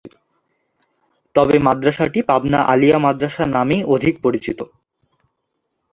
[1.35, 4.59] তবে মাদ্রাসাটি পাবনা আলিয়া মাদ্রাসা নামেই অধিক পরিচিত।